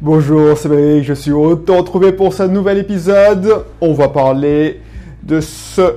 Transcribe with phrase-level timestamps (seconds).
[0.00, 3.64] Bonjour, c'est Brick, je suis heureux de te retrouver pour ce nouvel épisode.
[3.80, 4.80] On va parler
[5.22, 5.94] de se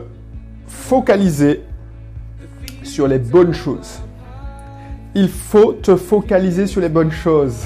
[0.68, 1.64] focaliser
[2.84, 4.00] sur les bonnes choses.
[5.16, 7.64] Il faut te focaliser sur les bonnes choses.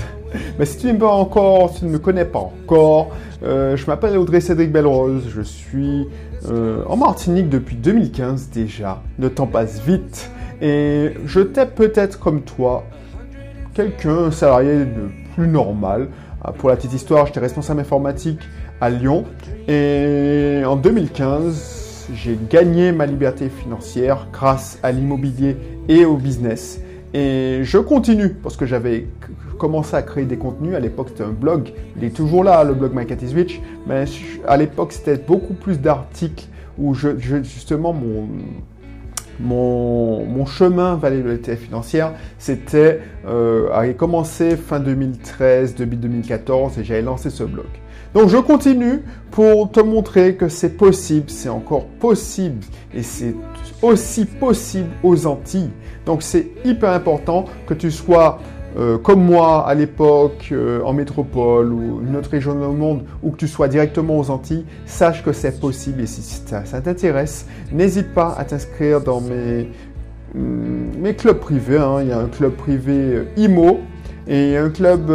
[0.57, 3.09] Mais si tu ne pas encore, tu ne me connais pas encore,
[3.43, 6.07] euh, je m'appelle Audrey Cédric Belrose, je suis
[6.49, 9.03] euh, en Martinique depuis 2015 déjà.
[9.19, 12.85] Le temps passe vite et je t'ai peut-être comme toi
[13.73, 16.09] quelqu'un salarié de plus normal.
[16.43, 18.39] Ah, pour la petite histoire, j'étais responsable informatique
[18.79, 19.25] à Lyon
[19.67, 26.81] et en 2015, j'ai gagné ma liberté financière grâce à l'immobilier et au business.
[27.13, 29.07] Et je continue parce que j'avais
[29.59, 30.75] commencé à créer des contenus.
[30.75, 31.73] À l'époque, c'était un blog.
[31.97, 33.61] Il est toujours là, le blog My Switch.
[33.85, 34.05] Mais
[34.47, 36.45] à l'époque, c'était beaucoup plus d'articles
[36.77, 37.09] où je,
[37.43, 38.27] justement mon,
[39.41, 41.11] mon, chemin vers
[41.57, 47.67] financière, c'était euh, avait commencé fin 2013, début 2014 et j'avais lancé ce blog.
[48.13, 52.59] Donc je continue pour te montrer que c'est possible, c'est encore possible
[52.93, 53.35] et c'est
[53.81, 55.71] aussi possible aux Antilles.
[56.05, 58.39] Donc c'est hyper important que tu sois
[58.77, 63.31] euh, comme moi à l'époque euh, en métropole ou une autre région du monde ou
[63.31, 68.13] que tu sois directement aux Antilles, sache que c'est possible et si ça, t'intéresse, n'hésite
[68.13, 69.69] pas à t'inscrire dans mes,
[70.35, 71.77] mm, clubs privés.
[71.77, 71.99] Hein.
[72.01, 73.79] Il y a un club privé euh, IMO
[74.27, 75.11] et un club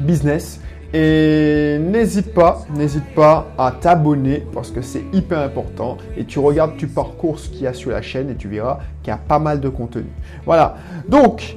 [0.00, 0.60] business
[0.94, 5.96] et n'hésite pas, n'hésite pas à t'abonner parce que c'est hyper important.
[6.18, 8.80] Et tu regardes, tu parcours ce qu'il y a sur la chaîne et tu verras
[9.02, 10.10] qu'il y a pas mal de contenu.
[10.44, 10.76] Voilà.
[11.08, 11.56] Donc,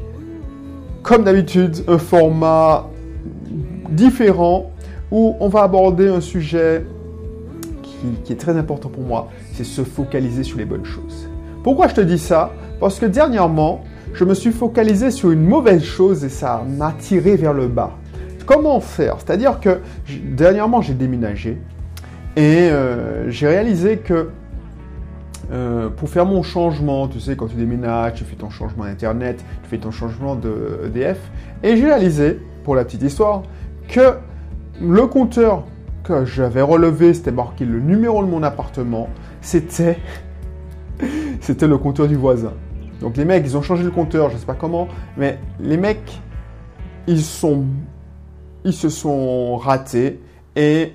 [1.05, 2.89] comme d'habitude, un format
[3.89, 4.71] différent
[5.11, 6.83] où on va aborder un sujet
[8.23, 9.29] qui, est très important pour moi.
[9.53, 11.29] C'est se focaliser sur les bonnes choses.
[11.63, 12.51] Pourquoi je te dis ça?
[12.79, 13.83] Parce que dernièrement,
[14.13, 17.91] je me suis focalisé sur une mauvaise chose et ça m'a tiré vers le bas.
[18.47, 19.17] Comment faire?
[19.19, 19.81] C'est-à-dire que
[20.23, 21.61] dernièrement, j'ai déménagé
[22.35, 24.29] et euh, j'ai réalisé que
[25.51, 29.43] euh, pour faire mon changement, tu sais, quand tu déménages, tu fais ton changement Internet,
[29.63, 31.19] tu fais ton changement de EDF,
[31.63, 33.43] et j'ai réalisé, pour la petite histoire,
[33.87, 34.15] que
[34.81, 35.63] le compteur
[36.03, 39.09] que j'avais relevé, c'était marqué le numéro de mon appartement,
[39.41, 39.97] c'était
[41.41, 42.53] c'était le compteur du voisin.
[43.01, 46.21] Donc les mecs, ils ont changé le compteur, je sais pas comment, mais les mecs,
[47.07, 47.65] ils sont
[48.65, 50.19] ils se sont ratés
[50.55, 50.93] et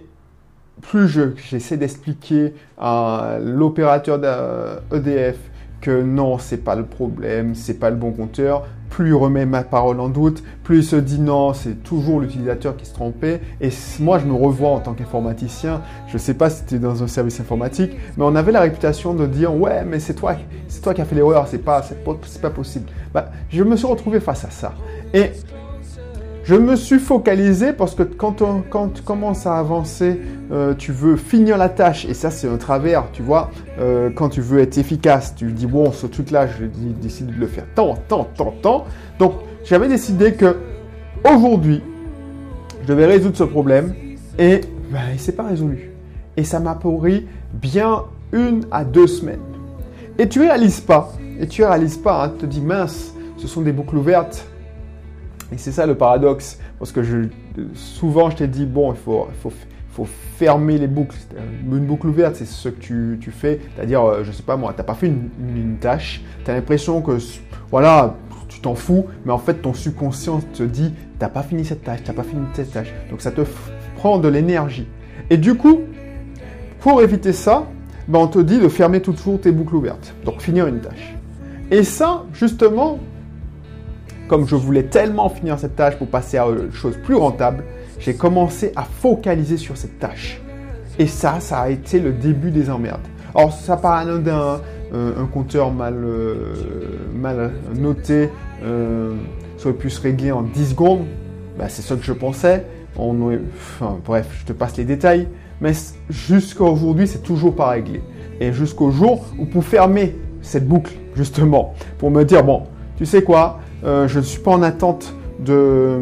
[0.80, 5.36] plus j'essaie d'expliquer à l'opérateur d'EDF
[5.80, 9.62] que non, c'est pas le problème, c'est pas le bon compteur, plus il remet ma
[9.62, 13.40] parole en doute, plus il se dit non, c'est toujours l'utilisateur qui se trompait.
[13.60, 13.70] Et
[14.00, 15.80] moi, je me revois en tant qu'informaticien.
[16.08, 19.26] Je sais pas si es dans un service informatique, mais on avait la réputation de
[19.26, 20.34] dire ouais, mais c'est toi,
[20.82, 21.82] toi qui as fait l'erreur, c'est pas,
[22.54, 22.86] possible.
[23.14, 24.74] Bah, je me suis retrouvé face à ça.
[25.14, 25.30] Et
[26.42, 30.20] je me suis focalisé parce que quand, quand tu commences à avancer,
[30.50, 33.50] euh, tu veux finir la tâche et ça c'est un travers, tu vois.
[33.78, 37.46] Euh, quand tu veux être efficace, tu dis bon ce truc-là, je décide de le
[37.46, 38.84] faire tant, tant, tant, tant.
[39.18, 39.34] Donc
[39.64, 40.56] j'avais décidé que
[41.30, 41.82] aujourd'hui,
[42.82, 43.94] je devais résoudre ce problème
[44.38, 45.90] et ben, il s'est pas résolu.
[46.36, 49.40] Et ça m'a pris bien une à deux semaines.
[50.18, 53.60] Et tu réalises pas, et tu réalises pas, hein, tu te dis mince, ce sont
[53.60, 54.46] des boucles ouvertes
[55.52, 57.00] et c'est ça le paradoxe, parce que
[57.74, 59.28] souvent je t'ai dit, bon, il faut,
[60.38, 61.16] fermer les boucles.
[61.70, 62.80] Une boucle ouverte, c'est ce que
[63.16, 66.22] tu, fais, c'est-à-dire, euh, je sais pas moi, tu n'as pas fait une, une tâche,
[66.42, 67.18] tu as l'impression que,
[67.70, 68.16] voilà,
[68.48, 71.84] tu t'en fous, mais en fait ton subconscient te dit, tu n'as pas fini cette
[71.84, 72.92] tâche, tu n'as pas fini cette tâche.
[73.10, 73.42] Donc ça te
[73.96, 74.86] prend de l'énergie.
[75.28, 75.80] Et du coup,
[76.80, 77.66] pour éviter ça,
[78.08, 81.14] ben on te dit de fermer toujours tes boucles ouvertes, donc finir une tâche.
[81.70, 82.98] Et ça, justement,
[84.30, 87.64] comme je voulais tellement finir cette tâche pour passer à une chose plus rentable,
[87.98, 90.40] j'ai commencé à focaliser sur cette tâche.
[91.00, 93.00] Et ça, ça a été le début des emmerdes.
[93.34, 94.60] Alors, ça paraît anodin,
[94.94, 96.54] euh, un compteur mal, euh,
[97.12, 98.30] mal noté,
[98.62, 99.14] euh,
[99.58, 101.06] ça aurait pu se régler en 10 secondes.
[101.58, 102.64] Ben, c'est ce que je pensais.
[102.96, 103.16] On
[104.04, 105.26] bref, je te passe les détails.
[105.60, 105.72] Mais
[106.08, 108.00] jusqu'à aujourd'hui, c'est toujours pas réglé.
[108.38, 112.62] Et jusqu'au jour où pour fermer cette boucle, justement, pour me dire, bon,
[112.96, 115.98] tu sais quoi, euh, je ne suis pas en attente de.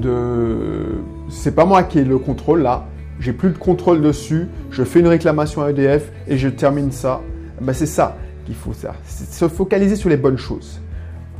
[0.00, 0.84] de
[1.28, 2.86] c'est pas moi qui ai le contrôle là.
[3.20, 4.48] J'ai plus de contrôle dessus.
[4.70, 7.20] Je fais une réclamation à EDF et je termine ça.
[7.60, 8.16] Ben, c'est ça
[8.46, 8.94] qu'il faut faire.
[9.04, 10.80] Se focaliser sur les bonnes choses.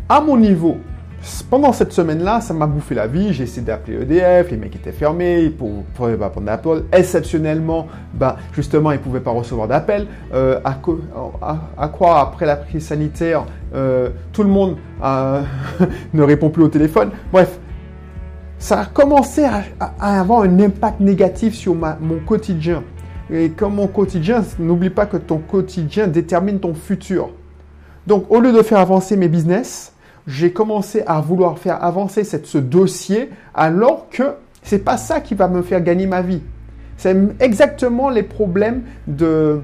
[0.08, 0.76] À mon niveau,
[1.50, 3.32] pendant cette semaine-là, ça m'a bouffé la vie.
[3.32, 6.84] J'ai essayé d'appeler EDF, les mecs étaient fermés pour, pour, pour prendre l'appel.
[6.92, 10.06] Exceptionnellement, bah, justement, ils ne pouvaient pas recevoir d'appel.
[10.32, 10.78] Euh, à,
[11.88, 13.44] quoi, après la crise sanitaire,
[13.74, 14.76] euh, tout le monde
[16.14, 17.10] ne répond plus au téléphone.
[17.32, 17.58] Bref,
[18.58, 22.82] ça a commencé à, avoir un impact négatif sur mon quotidien.
[23.32, 27.30] Et comme mon quotidien, n'oublie pas que ton quotidien détermine ton futur.
[28.06, 29.92] Donc, au lieu de faire avancer mes business,
[30.26, 35.34] j'ai commencé à vouloir faire avancer cette, ce dossier alors que c'est pas ça qui
[35.34, 36.42] va me faire gagner ma vie.
[36.96, 39.62] C'est exactement les problèmes de,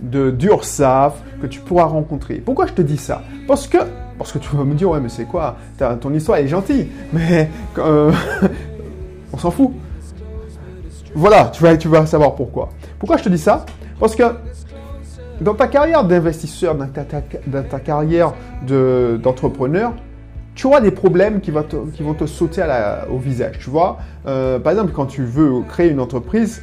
[0.00, 2.36] de d'URSAF que tu pourras rencontrer.
[2.36, 3.22] Pourquoi je te dis ça?
[3.46, 3.78] Parce que,
[4.18, 5.56] parce que tu vas me dire, ouais, mais c'est quoi?
[6.00, 7.48] Ton histoire est gentille, mais
[7.78, 8.10] euh,
[9.32, 9.70] on s'en fout.
[11.14, 12.70] Voilà, tu vas, tu vas savoir pourquoi.
[12.98, 13.64] Pourquoi je te dis ça?
[14.00, 14.24] Parce que
[15.40, 18.32] dans ta carrière d'investisseur, dans ta, carrière
[18.66, 19.92] d'entrepreneur,
[20.54, 22.64] tu auras des problèmes qui, vont te, sauter
[23.10, 23.58] au visage.
[23.58, 26.62] Tu vois, euh, par exemple, quand tu veux créer une entreprise,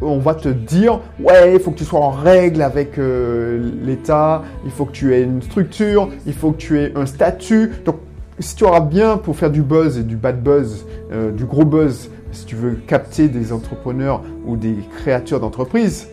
[0.00, 4.42] on va te dire ouais, il faut que tu sois en règle avec euh, l'État,
[4.64, 7.72] il faut que tu aies une structure, il faut que tu aies un statut.
[7.84, 7.96] Donc,
[8.38, 11.64] si tu auras bien pour faire du buzz et du bad buzz, euh, du gros
[11.64, 16.08] buzz, si tu veux capter des entrepreneurs ou des créateurs d'entreprises,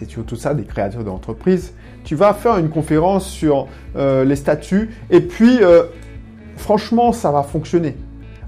[0.00, 1.72] et tu veux tout ça, des créateurs d'entreprises,
[2.04, 3.66] tu vas faire une conférence sur
[3.96, 5.84] euh, les statuts et puis euh,
[6.56, 7.96] franchement ça va fonctionner.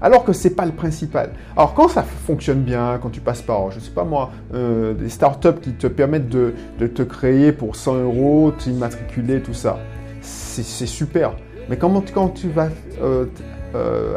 [0.03, 1.29] Alors que ce n'est pas le principal.
[1.55, 5.09] Alors quand ça fonctionne bien, quand tu passes par, je sais pas moi, euh, des
[5.09, 9.77] startups qui te permettent de, te créer pour 100 euros, t'immatriculer, tout ça,
[10.21, 11.33] c'est super.
[11.69, 12.69] Mais quand, quand tu vas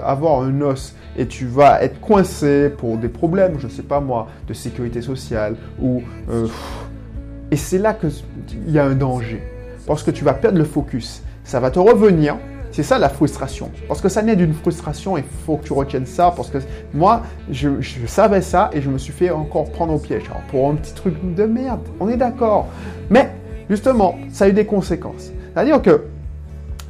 [0.02, 4.00] avoir un os et tu vas être coincé pour des problèmes, je ne sais pas
[4.00, 6.02] moi, de sécurité sociale ou
[7.54, 8.10] et c'est là qu'il
[8.66, 9.40] y a un danger.
[9.86, 11.22] Parce que tu vas perdre le focus.
[11.44, 12.36] Ça va te revenir.
[12.72, 13.70] C'est ça la frustration.
[13.86, 16.34] Parce que ça naît d'une frustration, il faut que tu retiennes ça.
[16.34, 16.58] Parce que
[16.92, 17.68] moi, je,
[18.08, 20.24] savais ça et je me suis fait encore prendre au piège.
[20.50, 22.66] Pour un petit truc de merde, on est d'accord.
[23.08, 23.30] Mais
[23.70, 25.30] justement, ça a eu des conséquences.
[25.52, 26.06] C'est-à-dire que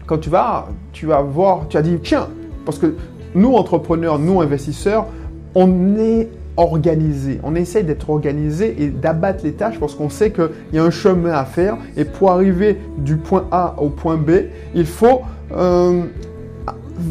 [0.06, 2.28] quand tu vas, tu vas voir, tu as dit, tiens,
[2.64, 2.94] parce que
[3.34, 5.08] nous, entrepreneurs, nous, investisseurs,
[5.55, 7.40] on est organisé.
[7.42, 10.90] On essaye d'être organisé et d'abattre les tâches parce qu'on sait qu'il y a un
[10.90, 14.30] chemin à faire et pour arriver du point A au point B,
[14.74, 15.22] il faut
[15.52, 16.02] euh,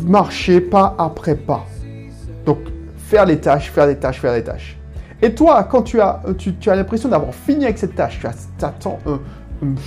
[0.05, 1.65] marcher pas après pas.
[2.45, 2.59] Donc
[2.97, 4.77] faire les tâches, faire les tâches, faire les tâches.
[5.21, 8.99] Et toi, quand tu as, tu, as l'impression d'avoir fini avec cette tâche, tu attends
[9.05, 9.19] un,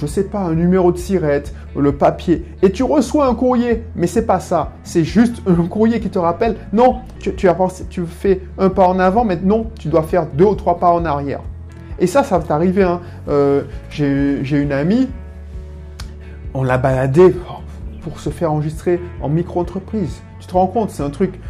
[0.01, 4.07] je sais pas, un numéro de sirette, le papier, et tu reçois un courrier, mais
[4.07, 8.05] c'est pas ça, c'est juste un courrier qui te rappelle, non, tu, as pensé, tu
[8.07, 11.05] fais un pas en avant, mais non, tu dois faire deux ou trois pas en
[11.05, 11.41] arrière.
[11.99, 12.83] Et ça, ça va t'arriver.
[12.83, 13.01] Hein.
[13.29, 15.09] Euh, j'ai une amie,
[16.55, 17.35] on l'a baladée
[18.03, 20.21] pour se faire enregistrer en micro-entreprise.
[20.41, 21.41] Tu te rends compte, c'est un truc,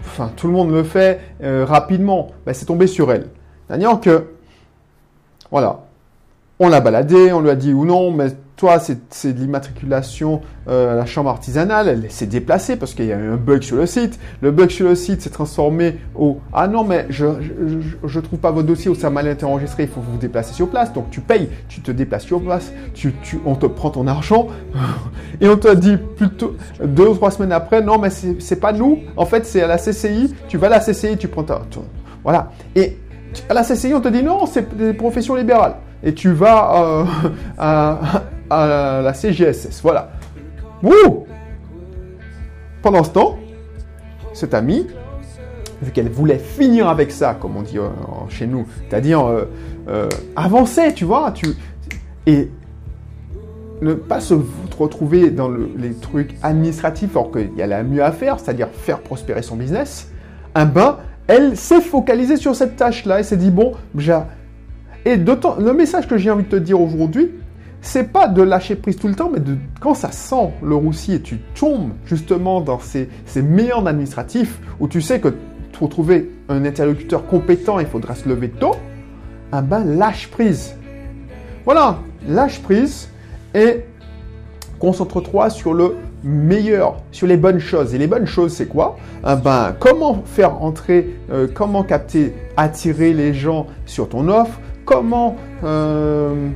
[0.00, 2.28] enfin, tout le monde le fait euh, rapidement.
[2.44, 3.28] Ben, c'est tombé sur elle.
[3.66, 4.28] C'est-à-dire que,
[5.50, 5.85] voilà,
[6.58, 10.92] on l'a baladé, on lui a dit ou non, mais toi, c'est de l'immatriculation euh,
[10.92, 11.88] à la chambre artisanale.
[11.88, 14.18] Elle s'est déplacée parce qu'il y a eu un bug sur le site.
[14.40, 18.50] Le bug sur le site s'est transformé au Ah non, mais je ne trouve pas
[18.52, 20.94] votre dossier ou ça a mal été enregistré, il faut vous déplacer sur place.
[20.94, 23.12] Donc tu payes, tu te déplaces sur place, tu,
[23.44, 24.48] on te prend ton argent
[25.42, 29.00] et on te dit plutôt deux ou trois semaines après Non, mais c'est pas nous.
[29.18, 30.34] En fait, c'est à la CCI.
[30.48, 31.60] Tu vas à la CCI, tu prends ta.
[32.22, 32.52] voilà.
[32.74, 32.96] Et
[33.50, 35.74] à la CCI, on te dit Non, c'est des professions libérales
[36.06, 37.04] et tu vas euh,
[37.58, 39.80] à, la CGSS.
[39.82, 40.12] Voilà.
[42.80, 43.38] Pendant ce temps,
[44.32, 44.86] cette amie,
[45.82, 47.88] vu qu'elle voulait finir avec ça, comme on dit euh,
[48.28, 49.26] chez nous, c'est-à-dire
[49.88, 51.48] euh, avancer, tu vois, tu,
[52.26, 52.50] et
[53.82, 54.34] ne pas se
[54.78, 59.00] retrouver dans les trucs administratifs alors qu'il y a la mieux à faire, c'est-à-dire faire
[59.00, 60.10] prospérer son business,
[60.54, 63.72] un ben, elle s'est focalisée sur cette tâche-là et s'est dit, bon,
[65.06, 67.30] et le message que j'ai envie de te dire aujourd'hui,
[67.80, 71.14] c'est pas de lâcher prise tout le temps, mais de, quand ça sent le roussi
[71.14, 75.32] et tu tombes justement dans ces, ces meilleurs administratifs où tu sais que
[75.72, 78.74] pour trouver un interlocuteur compétent, il faudra se lever tôt,
[79.52, 80.74] ah ben lâche prise.
[81.64, 83.08] Voilà, lâche prise
[83.54, 83.84] et
[84.80, 85.94] concentre-toi sur le
[86.24, 87.94] meilleur, sur les bonnes choses.
[87.94, 88.96] Et les bonnes choses, c'est quoi?
[89.22, 95.36] Ah ben, Comment faire entrer, euh, comment capter, attirer les gens sur ton offre, comment,
[95.64, 96.48] euh,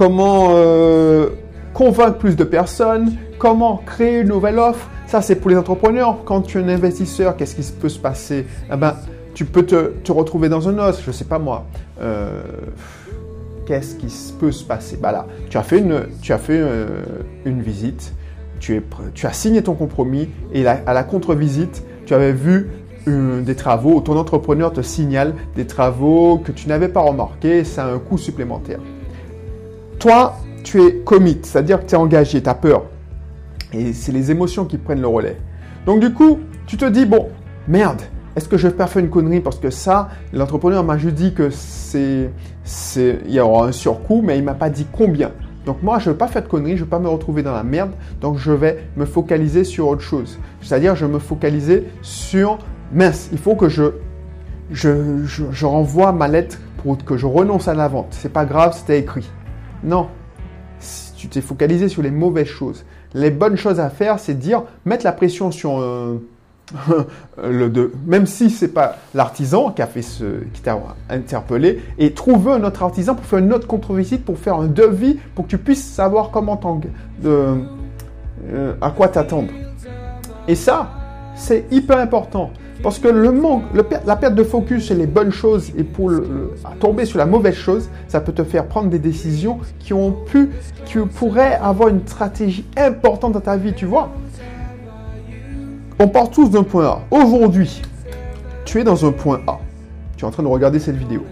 [0.00, 1.28] euh,
[1.72, 4.88] convaincre plus de personnes, comment créer une nouvelle offre.
[5.06, 6.24] Ça, c'est pour les entrepreneurs.
[6.24, 8.46] Quand tu es un investisseur, qu'est-ce qui peut se passer?
[8.72, 8.96] Eh ben,
[9.34, 11.66] Tu peux te, retrouver dans un os, je sais pas moi.
[12.00, 12.42] Euh,
[13.66, 14.96] qu'est-ce qui peut se passer?
[14.96, 18.14] Bah tu as fait une, visite,
[18.58, 18.82] tu
[19.22, 22.68] as signé ton compromis et à la contre-visite, tu avais vu
[23.08, 27.92] des travaux, ton entrepreneur te signale des travaux que tu n'avais pas remarqué, ça a
[27.92, 28.80] un coût supplémentaire.
[29.98, 32.84] Toi, tu es commit, c'est-à-dire que tu es engagé, tu as peur.
[33.72, 35.36] Et c'est les émotions qui prennent le relais.
[35.86, 37.28] Donc du coup, tu te dis, bon,
[37.66, 38.02] merde,
[38.36, 39.40] est-ce que je vais pas faire une connerie?
[39.40, 42.30] Parce que ça, l'entrepreneur m'a juste dit que c'est,
[42.62, 45.32] c'est, il y aura un surcoût, mais il m'a pas dit combien.
[45.66, 47.42] Donc moi, je ne veux pas faire de conneries, je ne veux pas me retrouver
[47.42, 50.38] dans la merde, donc je vais me focaliser sur autre chose.
[50.62, 52.58] C'est-à-dire, je vais me focaliser sur,
[52.92, 53.92] mince, il faut que je,
[54.70, 58.08] je, je, renvoie ma lettre pour que je renonce à la vente.
[58.10, 59.28] C'est pas grave, c'était écrit.
[59.84, 60.08] Non,
[61.16, 62.84] tu t'es focalisé sur les mauvaises choses.
[63.14, 65.80] Les bonnes choses à faire, c'est dire, mettre la pression sur...
[65.80, 66.22] Euh,
[67.42, 70.78] le de, même si c'est pas l'artisan qui a fait ce, qui t'a
[71.08, 75.18] interpellé, et trouver un autre artisan pour faire une autre contre-visite, pour faire un devis,
[75.34, 76.60] pour que tu puisses savoir comment
[77.22, 77.54] de,
[78.50, 79.48] euh, à quoi t'attendre.
[80.46, 80.90] Et ça,
[81.34, 82.50] c'est hyper important.
[82.82, 83.64] Parce que le manque,
[84.06, 86.12] la perte de focus sur les bonnes choses et pour
[86.78, 90.50] tomber sur la mauvaise chose, ça peut te faire prendre des décisions qui ont pu,
[90.84, 94.10] qui pourraient avoir une stratégie importante dans ta vie, tu vois.
[95.98, 97.00] On part tous d'un point A.
[97.10, 97.82] Aujourd'hui,
[98.64, 99.58] tu es dans un point A.
[100.16, 101.24] Tu es en train de regarder cette vidéo.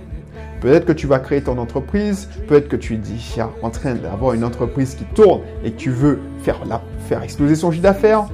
[0.60, 4.42] Peut-être que tu vas créer ton entreprise, peut-être que tu es en train d'avoir une
[4.42, 8.26] entreprise qui tourne et que tu veux faire, la, faire exploser son chiffre d'affaires.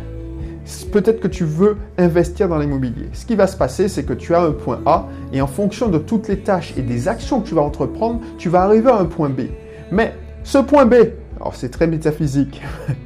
[0.92, 3.08] Peut-être que tu veux investir dans l'immobilier.
[3.12, 5.88] Ce qui va se passer, c'est que tu as un point A et en fonction
[5.88, 8.98] de toutes les tâches et des actions que tu vas entreprendre, tu vas arriver à
[8.98, 9.42] un point B.
[9.90, 10.14] Mais
[10.44, 10.94] ce point B,
[11.36, 12.62] alors c'est très métaphysique,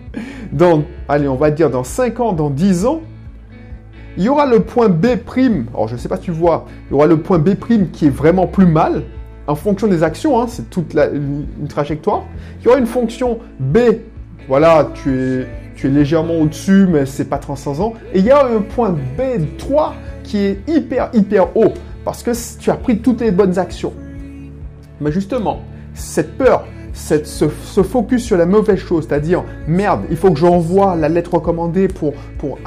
[0.53, 3.01] donc, allez, on va dire dans 5 ans, dans 10 ans,
[4.19, 5.07] il y aura le point B',
[5.73, 7.55] alors je ne sais pas si tu vois, il y aura le point B'
[7.93, 9.03] qui est vraiment plus mal,
[9.47, 12.25] en fonction des actions, hein, c'est toute une, trajectoire.
[12.61, 13.79] Il y aura une fonction B,
[14.49, 17.93] voilà, tu es, tu es légèrement au-dessus, mais c'est pas transcendant.
[18.13, 19.93] Et il y a un point B3
[20.25, 23.93] qui est hyper, hyper haut, parce que tu as pris toutes les bonnes actions.
[25.01, 25.61] Mais justement,
[25.95, 27.47] cette peur, cette, ce,
[27.83, 32.15] focus sur la mauvaise chose, c'est-à-dire, merde, il faut que j'envoie la lettre recommandée pour,
[32.39, 32.59] pour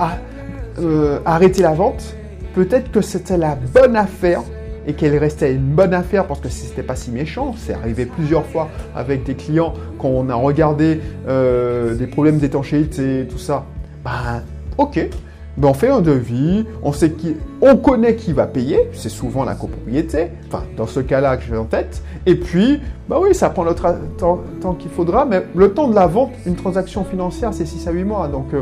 [0.79, 2.15] euh, arrêter la vente,
[2.53, 4.41] peut-être que c'était la bonne affaire
[4.87, 7.53] et qu'elle restait une bonne affaire parce que c'était pas si méchant.
[7.57, 13.27] C'est arrivé plusieurs fois avec des clients quand on a regardé euh, des problèmes d'étanchéité,
[13.29, 13.65] tout ça.
[14.03, 14.43] Ben,
[14.77, 15.09] ok.
[15.57, 19.43] Ben, on fait un devis, on sait qui, on connaît qui va payer, c'est souvent
[19.43, 23.49] la copropriété, enfin dans ce cas-là que j'ai en tête, et puis, bah oui, ça
[23.49, 27.65] prend le temps, qu'il faudra, mais le temps de la vente, une transaction financière, c'est
[27.65, 28.61] 6 à 8 mois, donc euh,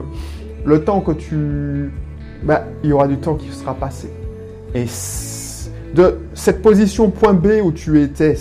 [0.65, 1.91] le temps que tu
[2.43, 4.09] bah, il y aura du temps qui sera passé.
[4.73, 4.85] Et
[5.93, 8.35] de cette position point B où tu étais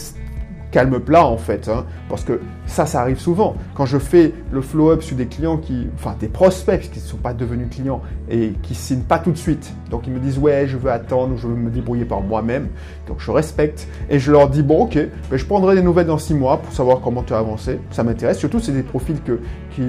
[0.70, 3.54] calme plat en fait, hein, parce que ça, ça arrive souvent.
[3.74, 7.16] Quand je fais le flow-up sur des clients qui, enfin des prospects qui ne sont
[7.16, 10.66] pas devenus clients et qui signent pas tout de suite, donc ils me disent ouais,
[10.66, 12.68] je veux attendre ou je veux me débrouiller par moi-même,
[13.06, 14.98] donc je respecte et je leur dis bon ok,
[15.30, 17.78] ben, je prendrai des nouvelles dans six mois pour savoir comment tu as avancé.
[17.90, 19.82] Ça m'intéresse, surtout c'est des profils que qui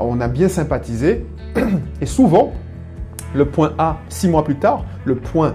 [0.00, 1.26] on a bien sympathisé
[2.00, 2.54] et souvent
[3.34, 5.54] le point A six mois plus tard, le point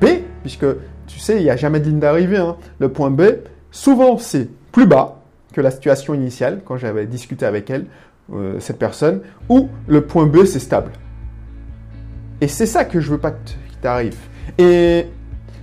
[0.00, 0.06] B,
[0.46, 0.66] puisque
[1.08, 2.56] tu sais, il n'y a jamais de ligne d'arrivée, hein.
[2.78, 3.22] le point B,
[3.72, 5.20] souvent c'est plus bas
[5.52, 7.86] que la situation initiale, quand j'avais discuté avec elle,
[8.32, 10.92] euh, cette personne, ou le point B c'est stable.
[12.40, 14.16] Et c'est ça que je veux pas qu'il t'arrive.
[14.56, 15.06] Et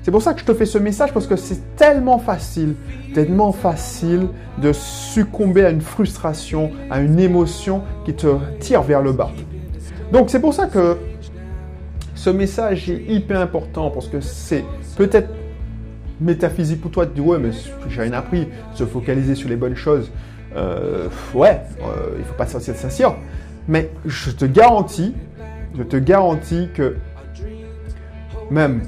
[0.02, 2.76] c'est pour ça que je te fais ce message, parce que c'est tellement facile,
[3.14, 8.28] tellement facile de succomber à une frustration, à une émotion qui te
[8.60, 9.32] tire vers le bas.
[10.12, 10.98] Donc c'est pour ça que
[12.24, 14.64] ce message est hyper important parce que c'est
[14.96, 15.28] peut-être
[16.22, 17.06] métaphysique pour toi.
[17.06, 17.50] Tu dis, ouais, mais
[17.90, 18.48] j'ai rien appris.
[18.76, 20.10] Se focaliser sur les bonnes choses.
[20.56, 23.16] Euh, ouais, euh, il faut pas se sentir
[23.68, 25.14] Mais je te garantis,
[25.78, 26.96] je te garantis que
[28.50, 28.84] même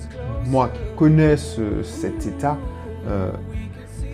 [0.46, 2.58] moi qui connais cet état,
[3.10, 3.32] euh,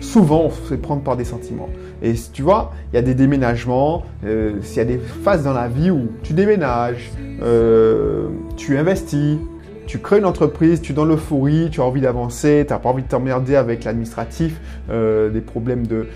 [0.00, 1.68] souvent on se fait prendre par des sentiments.
[2.02, 5.52] Et tu vois, il y a des déménagements, euh, s'il y a des phases dans
[5.52, 9.38] la vie où tu déménages, euh, tu investis,
[9.86, 12.88] tu crées une entreprise, tu es dans l'euphorie, tu as envie d'avancer, tu n'as pas
[12.88, 16.08] envie de t'emmerder avec l'administratif, euh, des problèmes de,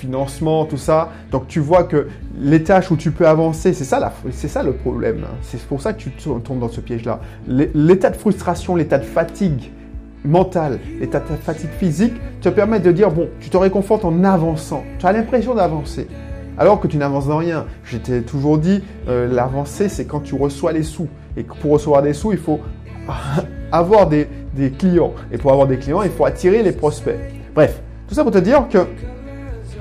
[0.00, 1.10] financement, tout ça.
[1.30, 2.08] Donc tu vois que
[2.38, 5.24] les tâches où tu peux avancer, c'est ça, c'est ça le problème.
[5.42, 7.20] C'est pour ça que tu tombes dans ce piège-là.
[7.46, 9.70] L'état de frustration, l'état de fatigue,
[10.24, 14.84] mental et ta, fatigue physique te permet de dire, bon, tu te réconfortes en avançant.
[14.98, 16.08] Tu as l'impression d'avancer.
[16.58, 17.66] Alors que tu n'avances dans rien.
[17.84, 21.08] Je toujours dit, euh, l'avancée, c'est quand tu reçois les sous.
[21.36, 22.60] Et pour recevoir des sous, il faut
[23.72, 25.14] avoir des, des, clients.
[25.32, 27.18] Et pour avoir des clients, il faut attirer les prospects.
[27.54, 28.86] Bref, tout ça pour te dire que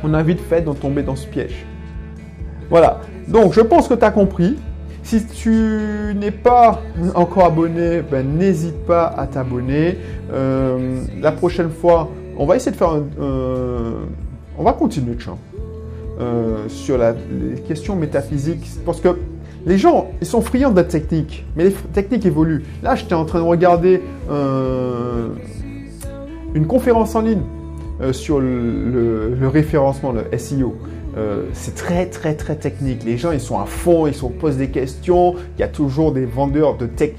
[0.03, 1.65] on a vite fait d'en tomber dans ce piège.
[2.69, 3.01] Voilà.
[3.27, 4.57] Donc, je pense que tu as compris.
[5.03, 6.81] Si tu n'es pas
[7.15, 9.97] encore abonné, ben, n'hésite pas à t'abonner.
[10.31, 13.03] Euh, la prochaine fois, on va essayer de faire un...
[14.57, 15.17] on va continuer,
[16.19, 18.69] euh, sur la, les questions métaphysiques.
[18.85, 19.09] Parce que
[19.65, 22.63] Les gens, ils sont friands de la technique, mais les techniques évoluent.
[22.81, 25.29] Là, j'étais en train de regarder euh,
[26.55, 27.43] une conférence en ligne
[28.01, 30.75] euh, sur le, référencement, le SEO.
[31.17, 33.03] Euh, c'est très très très technique.
[33.03, 35.35] Les gens ils sont à fond, ils se posent des questions.
[35.57, 37.11] Il y a toujours des vendeurs de tech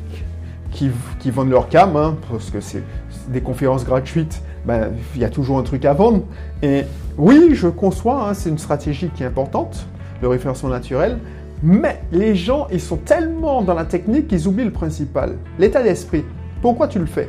[0.70, 0.90] qui,
[1.30, 2.82] vendent leur cam, hein, parce que c'est
[3.28, 4.42] des conférences gratuites.
[4.64, 6.22] Ben, il y a toujours un truc à vendre.
[6.62, 6.84] Et
[7.18, 9.86] oui, je conçois, hein, c'est une stratégie qui est importante,
[10.22, 11.18] le référencement naturel.
[11.62, 16.24] Mais les gens, ils sont tellement dans la technique qu'ils oublient le principal, l'état d'esprit.
[16.60, 17.28] Pourquoi tu le fais?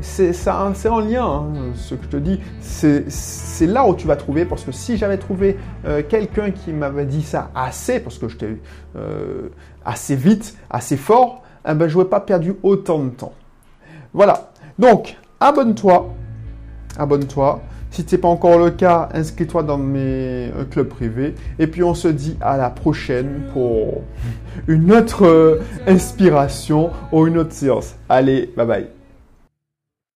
[0.00, 2.40] C'est en lien, hein, ce que je te dis.
[2.60, 7.06] C'est là où tu vas trouver, parce que si j'avais trouvé euh, quelqu'un qui m'avait
[7.06, 8.56] dit ça assez, parce que j'étais
[8.96, 9.48] euh,
[9.84, 13.32] assez vite, assez fort, eh ben, je n'aurais pas perdu autant de temps.
[14.12, 14.50] Voilà.
[14.78, 16.14] Donc, abonne-toi.
[16.98, 17.60] Abonne-toi.
[17.90, 21.34] Si ce n'est pas encore le cas, inscris-toi dans mes euh, clubs privés.
[21.58, 24.02] Et puis on se dit à la prochaine pour
[24.66, 27.94] une autre inspiration ou une autre séance.
[28.08, 28.97] Allez, bye bye.